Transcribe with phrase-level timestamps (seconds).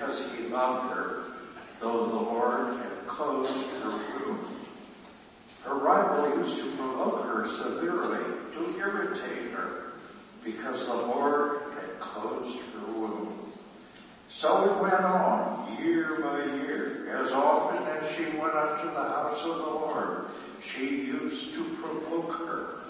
[0.00, 1.24] because he loved her,
[1.78, 3.90] though the Lord had closed her
[4.24, 4.66] womb.
[5.62, 8.24] Her rival used to provoke her severely
[8.54, 9.92] to irritate her
[10.42, 13.52] because the Lord had closed her womb.
[14.30, 17.14] So it went on year by year.
[17.22, 20.28] As often as she went up to the house of the Lord,
[20.62, 22.84] she used to provoke her.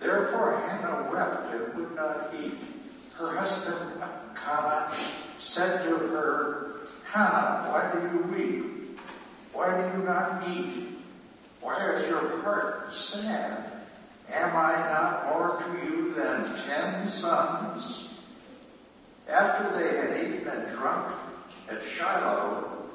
[0.00, 2.66] Therefore Hannah wept and would not eat.
[3.18, 6.80] Her husband Elkanah said to her,
[7.12, 8.98] Hannah, why do you weep?
[9.52, 10.98] Why do you not eat?
[11.60, 13.72] Why is your heart sad?
[14.30, 18.14] Am I not more to you than ten sons?
[19.28, 21.14] After they had eaten and drunk
[21.70, 22.86] at Shiloh,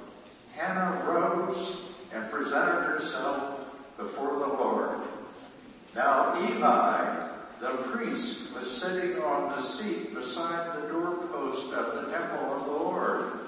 [0.56, 1.82] Hannah rose
[2.14, 3.60] and presented herself
[3.98, 5.08] before the Lord.
[5.96, 7.30] Now Eli,
[7.60, 10.93] the priest, was sitting on the seat beside the
[11.64, 13.40] doorpost of the temple of the Lord.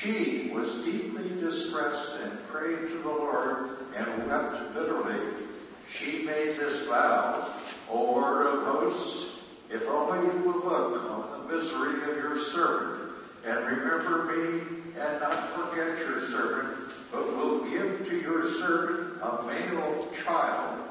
[0.00, 5.46] She was deeply distressed and prayed to the Lord and wept bitterly.
[5.98, 7.60] She made this vow,
[7.90, 9.36] O Lord of hosts,
[9.70, 13.12] if only you will look on the misery of your servant
[13.44, 14.60] and remember me
[14.98, 20.88] and not forget your servant, but will give to your servant a male child,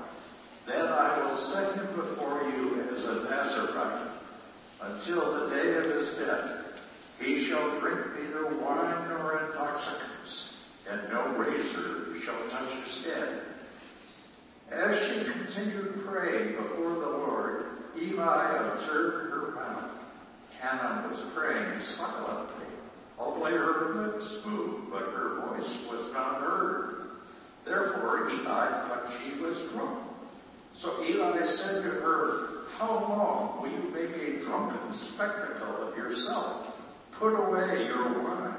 [0.67, 4.11] then I will set him before you as a Nazarite
[4.81, 6.60] until the day of his death.
[7.21, 10.55] He shall drink neither wine nor intoxicants,
[10.89, 13.41] and no razor shall touch his head.
[14.71, 17.65] As she continued praying before the Lord,
[18.01, 19.91] Eli observed her mouth.
[20.59, 22.65] Hannah was praying silently.
[23.19, 27.11] Only her lips moved, but her voice was not heard.
[27.65, 30.07] Therefore Eli thought she was drunk.
[30.75, 36.70] So Eli said to her, How long will you make a drunken spectacle of yourself?
[37.21, 38.55] Put away your wine.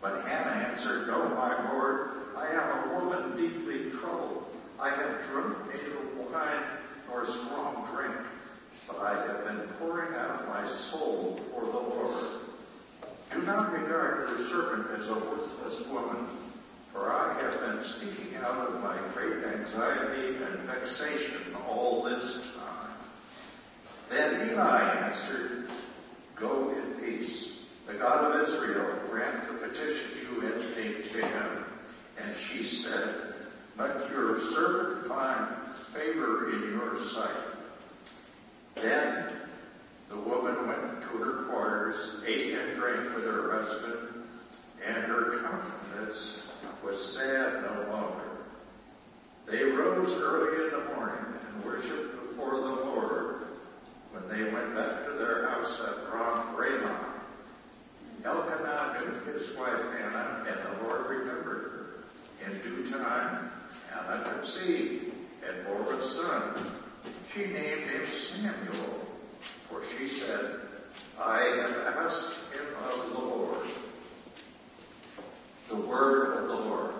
[0.00, 4.44] But Hannah answered, No, my Lord, I am a woman deeply troubled.
[4.78, 6.62] I have drunk neither wine
[7.08, 8.14] nor strong drink,
[8.86, 12.42] but I have been pouring out my soul for the Lord.
[13.34, 16.38] Do not regard your servant as a worthless woman,
[16.92, 22.96] for I have been speaking out of my great anxiety and vexation all this time.
[24.08, 25.66] Then Eli answered,
[26.38, 27.58] Go in peace.
[27.86, 31.64] The God of Israel grant the petition you indicate to him.
[32.22, 33.34] And she said,
[33.76, 35.56] Let your servant find
[35.92, 37.44] favor in your sight.
[38.76, 39.32] Then
[40.08, 44.24] the woman went to her quarters, ate and drank with her husband,
[44.86, 46.42] and her countenance
[46.84, 48.32] was sad no longer.
[49.46, 53.42] They rose early in the morning and worshipped before the Lord
[54.12, 57.11] when they went back to their house at Ramah.
[58.24, 62.04] Elkanah knew his wife Hannah, and the Lord remembered her.
[62.46, 63.50] In due time,
[63.90, 65.12] Hannah conceived
[65.46, 66.72] and bore a son.
[67.34, 69.06] She named him Samuel,
[69.68, 70.60] for she said,
[71.18, 73.66] I have asked him of the Lord.
[75.68, 76.91] The word of the Lord.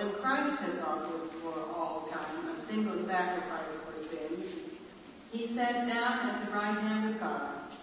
[0.00, 4.42] When Christ has offered for all time a single sacrifice for sin,
[5.30, 7.74] he sat down at the right hand of God,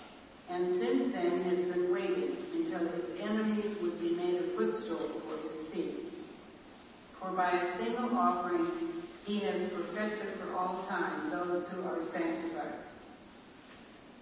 [0.50, 5.48] and since then has been waiting until his enemies would be made a footstool for
[5.48, 6.12] his feet.
[7.20, 12.80] For by a single offering he has perfected for all time those who are sanctified.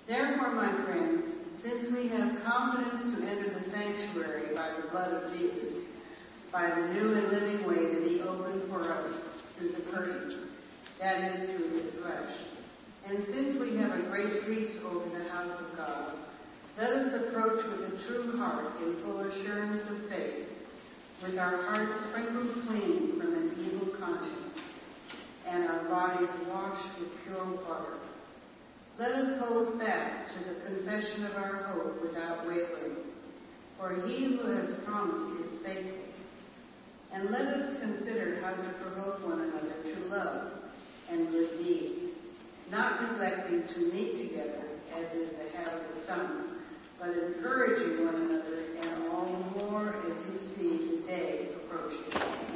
[0.05, 1.23] Therefore, my friends,
[1.63, 5.84] since we have confidence to enter the sanctuary by the blood of Jesus,
[6.51, 9.21] by the new and living way that he opened for us
[9.57, 10.49] through the curtain,
[10.99, 12.31] that is through his flesh.
[13.07, 16.15] And since we have a great priest over the house of God,
[16.77, 20.47] let us approach with a true heart in full assurance of faith
[21.23, 24.59] with our hearts sprinkled clean from an evil conscience,
[25.47, 27.97] and our bodies washed with pure water.
[28.99, 32.97] Let us hold fast to the confession of our hope without wavering,
[33.77, 36.04] for he who has promised is faithful.
[37.11, 40.51] And let us consider how to provoke one another to love
[41.09, 42.15] and good deeds,
[42.69, 44.63] not neglecting to meet together,
[44.95, 46.61] as is the habit of some,
[46.99, 52.54] but encouraging one another, and all the more as you see the day approaching.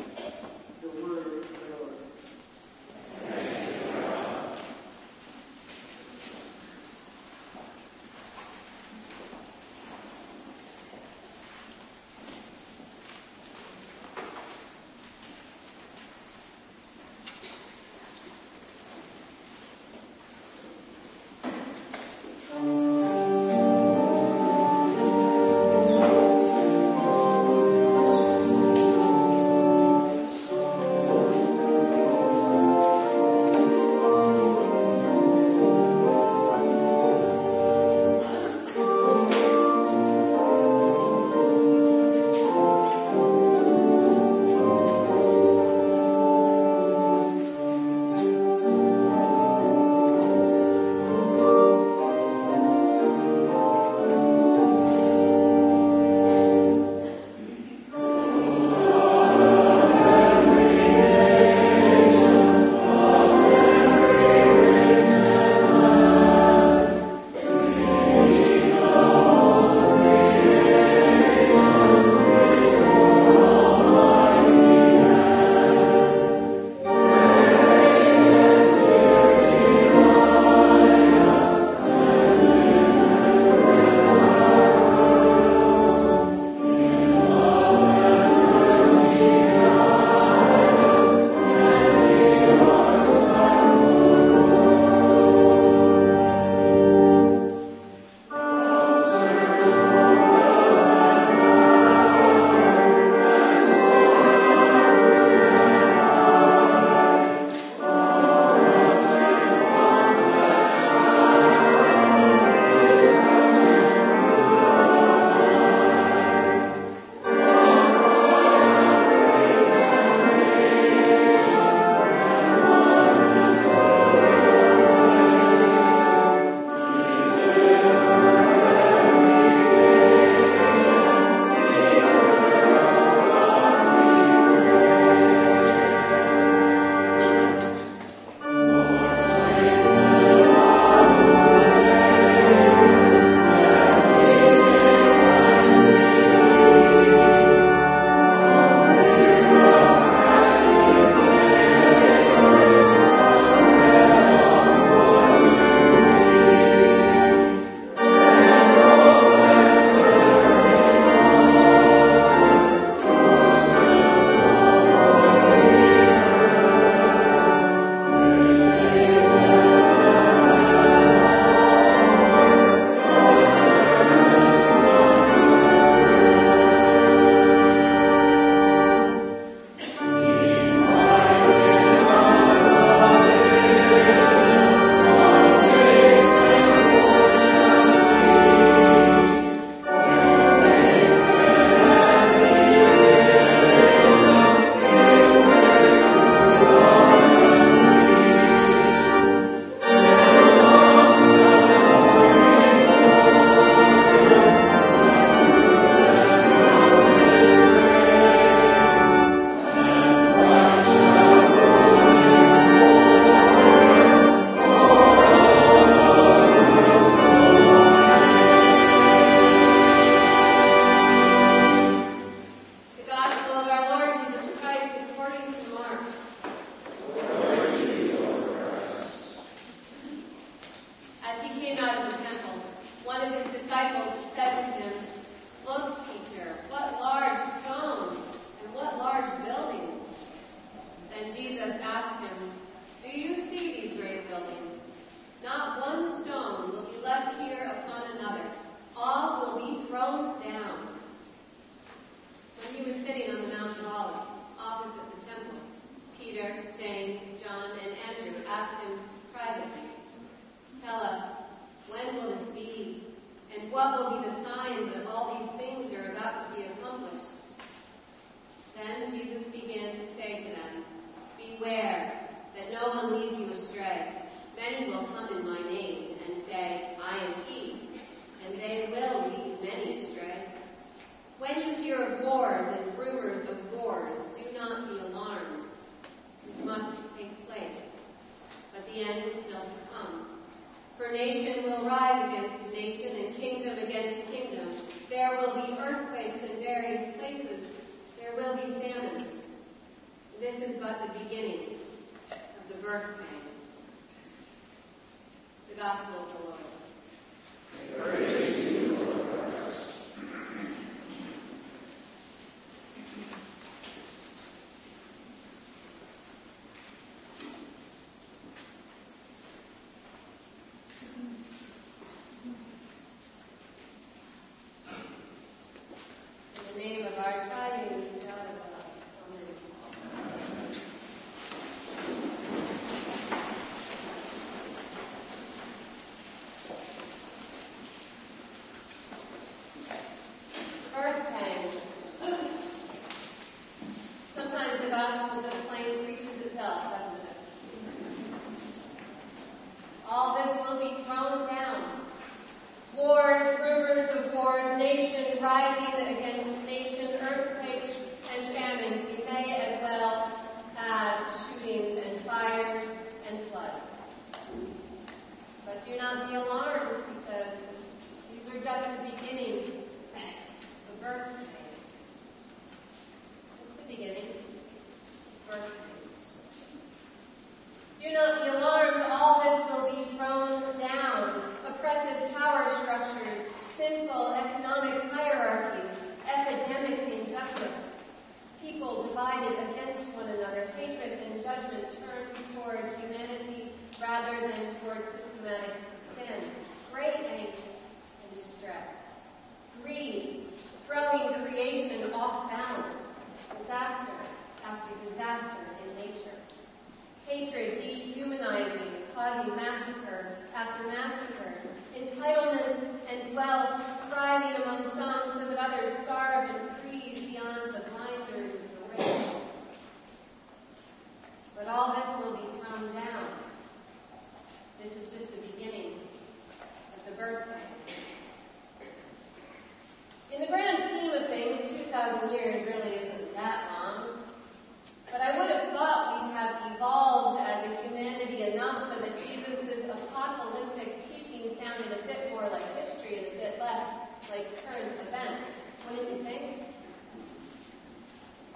[444.40, 445.50] Like current events.
[445.90, 446.44] Wouldn't you think?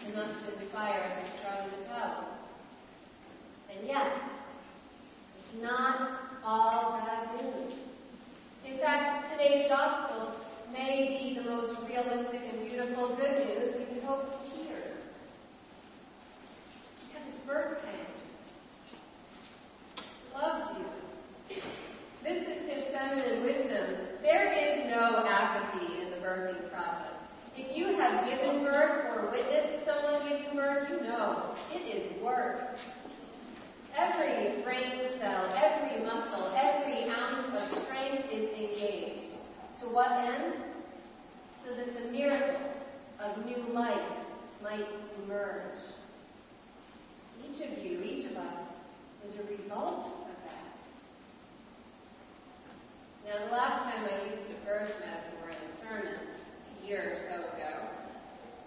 [0.07, 2.25] Enough to inspire us to in the towel.
[3.69, 4.13] And yet,
[5.39, 7.73] it's not all bad news.
[8.65, 10.35] In fact, today's gospel
[10.71, 14.77] may be the most realistic and beautiful good news we can hope to hear
[17.07, 18.21] because it's birth pains.
[20.33, 21.55] Loved you.
[22.23, 24.13] This is his feminine wisdom.
[24.21, 27.17] There is no apathy in the birthing process.
[27.55, 32.77] If you have given birth or witnessed someone giving birth, you know it is work.
[33.97, 39.35] Every brain cell, every muscle, every ounce of strength is engaged.
[39.81, 40.55] To what end?
[41.63, 42.61] So that the miracle
[43.19, 44.11] of new life
[44.61, 44.87] might
[45.23, 45.77] emerge.
[47.47, 48.67] Each of you, each of us,
[49.27, 50.32] is a result.
[53.25, 56.19] Now, the last time I used a birth metaphor in a sermon,
[56.83, 57.87] a year or so ago,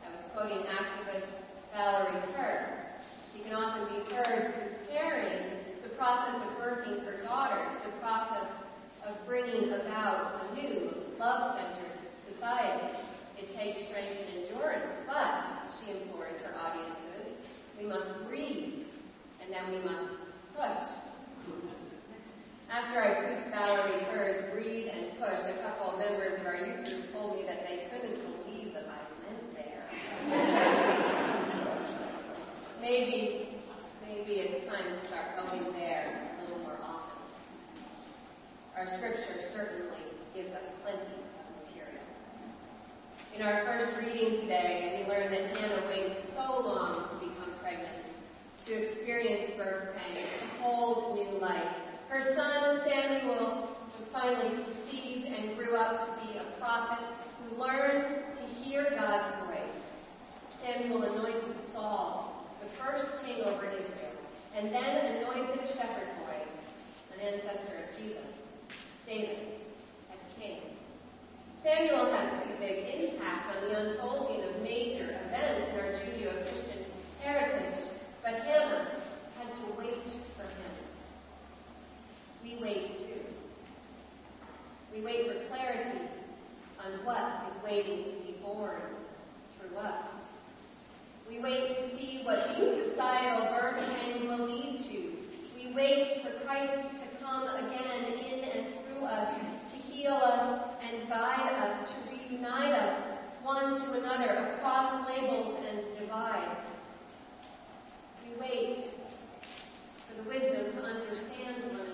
[0.00, 1.28] I was quoting activist
[1.74, 2.64] Valarie Kaur.
[3.32, 4.54] She can often be heard
[4.88, 8.48] comparing the process of birthing her daughters, the process
[9.06, 11.92] of bringing about a new, love-centered
[12.32, 12.96] society.
[13.36, 17.36] It takes strength and endurance, but, she implores her audiences,
[17.78, 18.86] we must breathe,
[19.42, 20.16] and then we must
[20.56, 21.05] push.
[22.70, 26.84] After I preached Valarie Kaur's Breathe and Push, a couple of members of our youth
[26.84, 29.86] group told me that they couldn't believe that I went there.
[32.80, 33.48] maybe,
[34.04, 37.22] maybe it's time to start going there a little more often.
[38.76, 40.02] Our scripture certainly
[40.34, 42.02] gives us plenty of material.
[43.36, 48.02] In our first reading today, we learn that Hannah waited so long to become pregnant,
[48.66, 51.85] to experience birth pain, to hold new life.
[52.08, 57.04] Her son Samuel was finally conceived and grew up to be a prophet
[57.42, 59.82] who learned to hear God's voice.
[60.62, 64.16] Samuel anointed Saul, the first king over Israel,
[64.54, 66.42] and then anointed a shepherd boy,
[67.14, 68.38] an ancestor of Jesus,
[69.06, 69.38] David,
[70.12, 70.60] as king.
[71.62, 76.84] Samuel had a pretty big impact on the unfolding of major events in our Judeo-Christian
[77.20, 77.80] heritage,
[78.22, 78.90] but Hannah
[79.38, 80.15] had to wait.
[82.46, 83.20] We wait too.
[84.94, 85.98] We wait for clarity
[86.78, 88.80] on what is waiting to be born
[89.58, 90.06] through us.
[91.28, 95.16] We wait to see what these societal pangs will lead to.
[95.56, 99.34] We wait for Christ to come again in and through us,
[99.72, 105.82] to heal us and guide us, to reunite us one to another across labels and
[105.98, 106.60] divides.
[108.24, 108.84] We wait
[110.06, 111.85] for the wisdom to understand one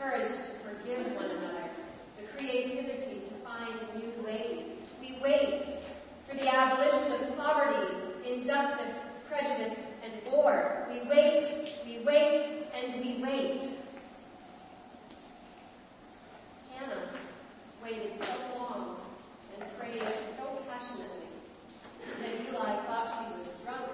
[0.00, 1.68] courage to forgive one another,
[2.16, 4.64] the creativity to find new ways.
[4.98, 5.62] We wait
[6.26, 8.94] for the abolition of poverty, injustice,
[9.28, 10.86] prejudice, and war.
[10.88, 13.72] We wait, we wait, and we wait.
[16.72, 17.10] Hannah
[17.82, 18.24] waited so
[18.56, 18.96] long
[19.54, 20.00] and prayed
[20.38, 21.28] so passionately
[22.20, 23.84] that Eli thought she was drunk.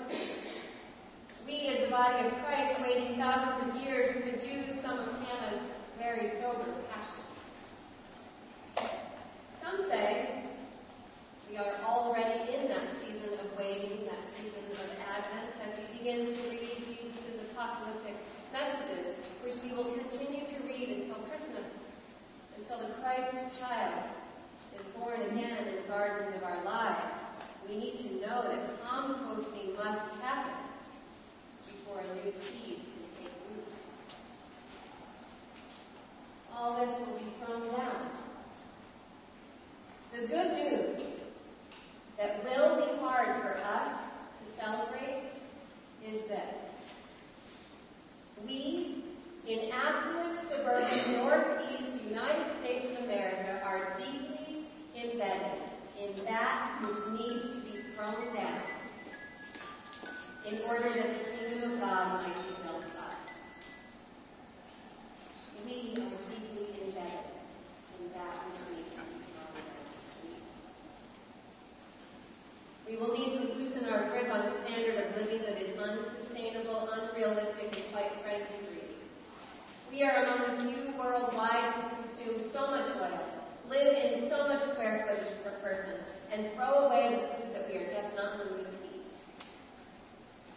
[1.45, 5.76] We, as the body of Christ, waiting thousands of years, could use some of Hannah's
[6.07, 7.27] very sober passion.
[9.61, 10.45] Some say
[11.51, 16.27] we are already in that season of waiting, that season of Advent, as we begin
[16.27, 18.15] to read Jesus' apocalyptic
[18.53, 21.67] messages, which we will continue to read until Christmas,
[22.57, 24.05] until the Christ child
[24.79, 27.19] is born again in the gardens of our lives.
[27.69, 30.71] We need to know that composting must happen
[31.67, 33.67] before a new seed can take root.
[36.57, 38.11] All this will be thrown down.
[40.13, 40.99] The good news
[42.19, 44.01] that will be hard for us
[44.39, 45.31] to celebrate
[46.05, 46.55] is this.
[48.47, 49.05] We,
[49.47, 54.67] in affluent suburban northeast United States of America, are deeply
[54.97, 55.63] embedded
[56.01, 58.63] in that which needs to be thrown down
[60.49, 63.17] in order that the kingdom of God might be built up.
[65.65, 67.27] We are deeply embedded
[67.99, 69.77] in that which needs to be thrown down.
[72.97, 76.89] We will need to loosen our grip on a standard of living that is unsustainable,
[76.89, 78.97] unrealistic, and quite frankly greedy.
[79.91, 83.21] We are among the few worldwide who consume so much oil,
[83.69, 85.93] live in so much square footage per person,
[86.33, 89.13] and throw away the food that we are just not in to eat.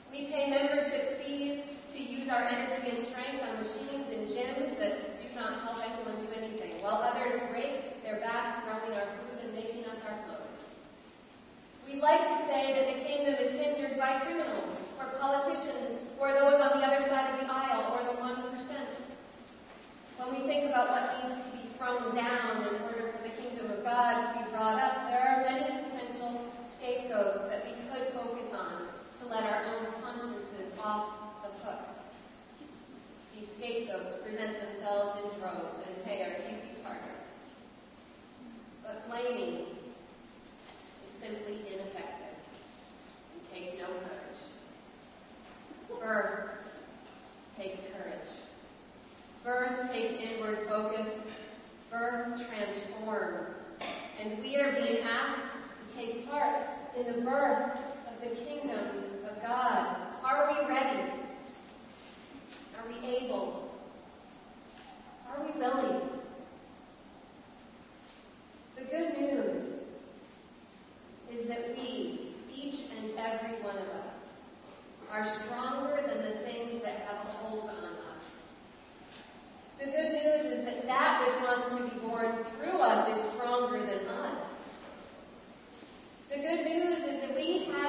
[0.10, 1.60] We pay membership fees
[1.92, 6.24] to use our energy and strength on machines and gyms that do not help anyone
[6.24, 10.40] do anything, while others break their backs growing our food and making us our clothes.
[11.90, 16.62] We like to say that the kingdom is hindered by criminals, or politicians, or those
[16.62, 18.46] on the other side of the aisle, or the 1%.
[20.22, 23.72] When we think about what needs to be thrown down in order for the kingdom
[23.72, 26.46] of God to be brought up, there are many potential
[26.78, 28.86] scapegoats that we could focus on
[29.22, 31.90] to let our own consciences off the hook.
[33.34, 37.34] These scapegoats present themselves in droves and they are easy targets.
[38.86, 39.79] But blaming
[41.22, 42.36] simply ineffective
[43.34, 44.40] and takes no courage.
[46.00, 46.50] Birth
[47.58, 48.30] takes courage.
[49.44, 51.08] Birth takes inward focus.
[51.92, 53.52] Birth transforms.
[54.20, 55.42] And we are being asked
[55.90, 56.56] to take part
[56.98, 57.78] in the birth
[58.08, 58.86] of the kingdom
[59.30, 59.98] of God.
[60.24, 61.12] Are we ready?
[62.78, 63.72] Are we able?
[65.28, 66.02] Are we willing?
[68.78, 69.80] The good news
[71.32, 74.14] is that we, each and every one of us,
[75.12, 78.00] are stronger than the things that have a hold on us.
[79.80, 83.80] The good news is that that which wants to be born through us is stronger
[83.80, 84.42] than us.
[86.30, 87.89] The good news is that we have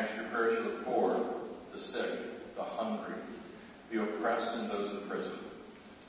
[0.00, 1.26] Your prayers for the poor,
[1.74, 3.20] the sick, the hungry,
[3.92, 5.38] the oppressed, and those in prison.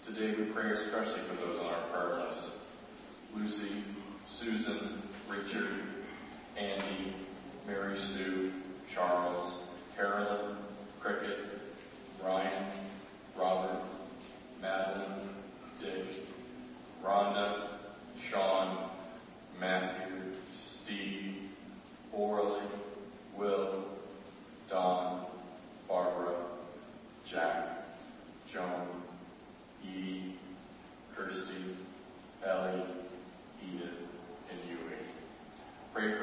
[0.05, 2.41] Today we pray especially for those on our prayer list.
[3.35, 3.83] Lucy,
[4.25, 5.81] Susan, Richard,
[6.57, 7.13] Andy,
[7.67, 8.50] Mary Sue,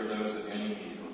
[0.09, 1.13] Those any need or.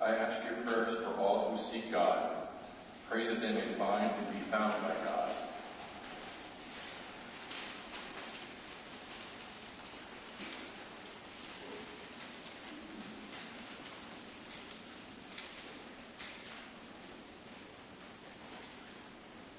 [0.00, 2.30] I ask your prayers for all who seek God.
[3.10, 5.22] Pray that they may find and be found by God.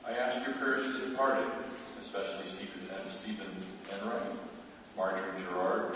[0.05, 1.49] I ask your prayers for the departed,
[1.97, 3.47] especially Stephen and Stephen
[3.93, 4.37] Enright,
[4.97, 5.95] Marjorie Gerard,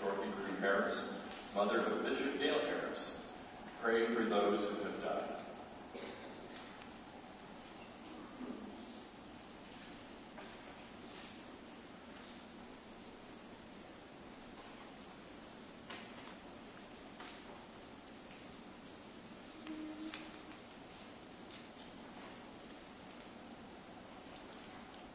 [0.00, 1.14] Dorothy Crew Harris,
[1.54, 3.10] mother of Bishop Dale Harris.
[3.86, 5.36] Pray for those who have died.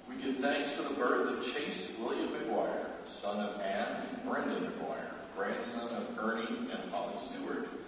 [0.08, 4.64] We give thanks for the birth of Chase William McGuire, son of Anne and Brendan
[4.64, 7.81] McGuire, grandson of Ernie and Polly Stewart.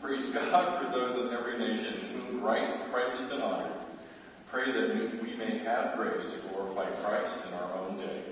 [0.00, 3.72] Praise God for those in every nation whom Christ, Christ has been honored.
[4.50, 8.22] Pray that we may have grace to glorify Christ in our own day.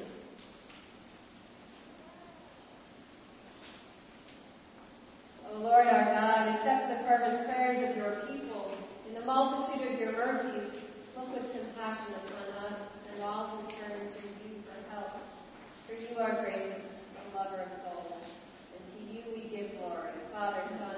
[5.52, 8.72] O Lord our God, accept the fervent prayers of your people.
[9.08, 10.70] In the multitude of your mercies,
[11.16, 12.80] look with compassion upon us
[13.12, 15.20] and all who turn to you for help.
[15.86, 18.22] For you are gracious, and lover of souls.
[18.74, 20.97] And to you we give glory, Father, Son,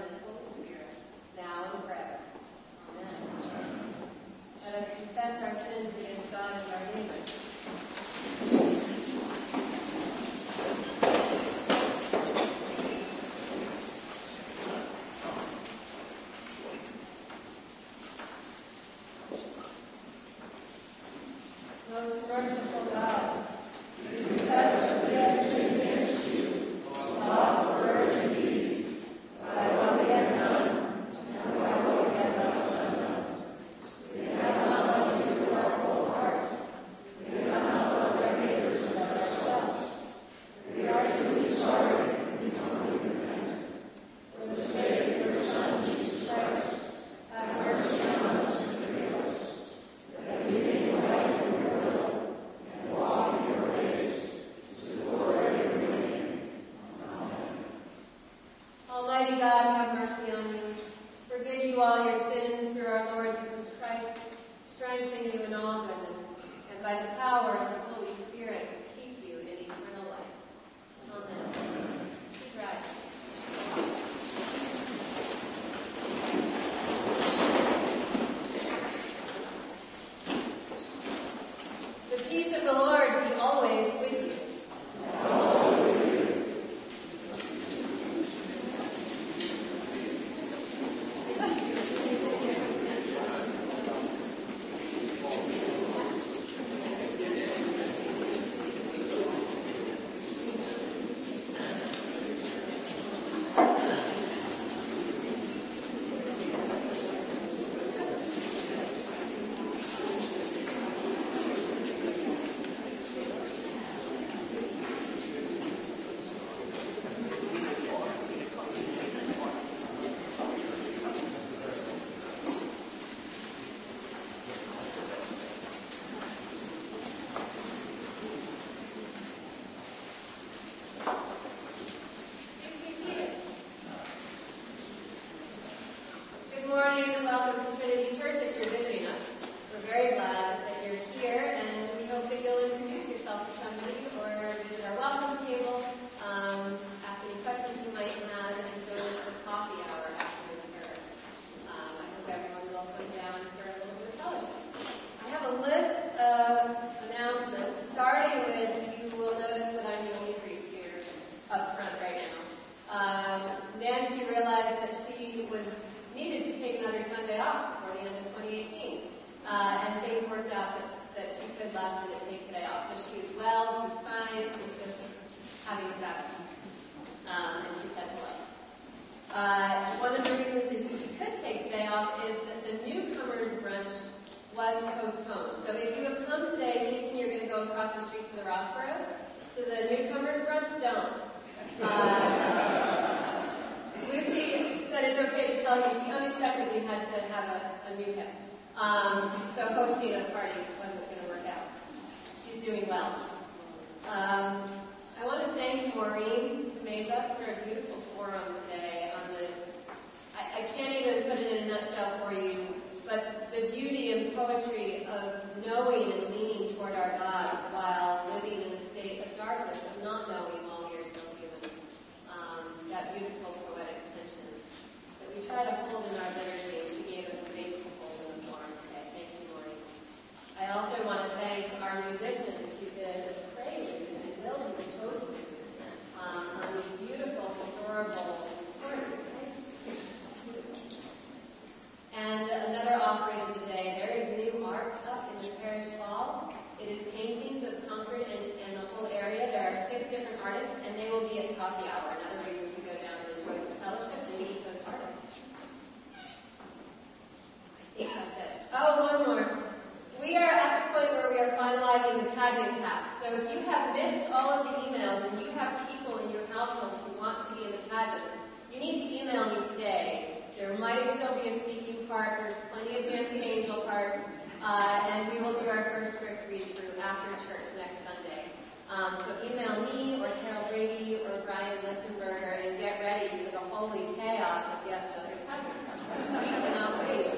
[279.11, 283.59] Um, so email me or Carol Brady or Brian Lichtenberger and get ready for the
[283.59, 285.83] holy chaos of yet another project.
[286.31, 287.35] we cannot wait.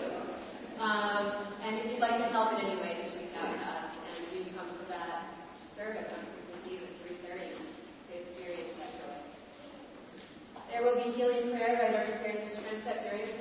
[0.76, 1.32] Um,
[1.64, 4.20] and if you'd like to help in any way, just reach out to us and
[4.28, 5.32] do come to that
[5.72, 6.92] service on Christmas Eve at
[7.40, 9.16] 3.30 to experience that joy.
[10.68, 12.20] There will be healing prayer by Dr.
[12.20, 13.32] Perry Dispense at various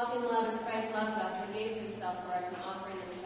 [0.00, 3.19] Agape love as Christ loves us and gave himself for us an offering and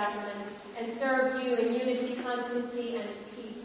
[0.00, 0.48] sacrament
[0.78, 3.64] and serve you in unity, constancy, and peace.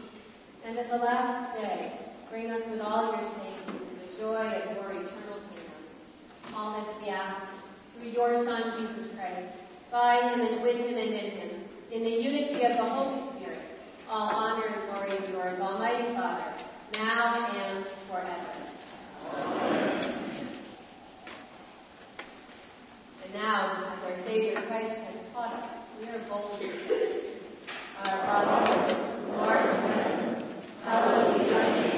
[0.64, 1.98] And at the last day,
[2.30, 5.80] bring us with all your saints into the joy of your eternal kingdom.
[6.54, 7.46] All this we ask
[7.98, 9.56] through your Son, Jesus Christ,
[9.90, 11.50] by him and with him and in him,
[11.90, 13.60] in the unity of the Holy Spirit.
[14.10, 16.52] All honor and glory is yours, Almighty Father,
[16.92, 18.46] now and forever.
[19.32, 20.16] Amen.
[23.24, 26.12] And now, as our Savior Christ has taught us, Our
[28.04, 30.44] Father, who art in heaven,
[30.84, 31.95] hallowed be thy name.